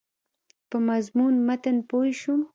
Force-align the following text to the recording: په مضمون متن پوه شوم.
په 0.69 0.77
مضمون 0.87 1.33
متن 1.47 1.75
پوه 1.89 2.07
شوم. 2.19 2.41